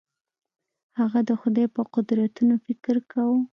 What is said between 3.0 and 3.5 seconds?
کاوه.